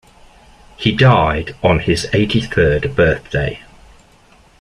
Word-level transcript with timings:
He 0.77 0.93
died 0.95 1.53
on 1.61 1.77
his 1.81 2.07
eighty-third 2.11 2.95
birthday. 2.95 3.61